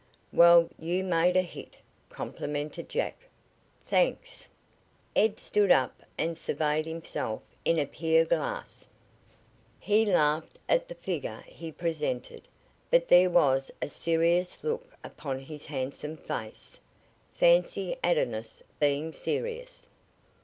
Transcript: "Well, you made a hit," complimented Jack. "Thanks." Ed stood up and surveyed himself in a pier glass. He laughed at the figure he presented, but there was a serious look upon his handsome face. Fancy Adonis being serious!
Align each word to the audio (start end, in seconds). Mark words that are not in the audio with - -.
"Well, 0.33 0.67
you 0.79 1.03
made 1.03 1.37
a 1.37 1.43
hit," 1.43 1.77
complimented 2.09 2.89
Jack. 2.89 3.17
"Thanks." 3.85 4.49
Ed 5.15 5.39
stood 5.39 5.71
up 5.71 6.01
and 6.17 6.35
surveyed 6.35 6.87
himself 6.87 7.43
in 7.65 7.77
a 7.77 7.85
pier 7.85 8.25
glass. 8.25 8.87
He 9.79 10.03
laughed 10.03 10.57
at 10.67 10.87
the 10.87 10.95
figure 10.95 11.43
he 11.45 11.71
presented, 11.71 12.47
but 12.89 13.09
there 13.09 13.29
was 13.29 13.69
a 13.79 13.89
serious 13.89 14.63
look 14.63 14.91
upon 15.03 15.37
his 15.37 15.67
handsome 15.67 16.17
face. 16.17 16.79
Fancy 17.35 17.95
Adonis 18.03 18.63
being 18.79 19.11
serious! 19.11 19.85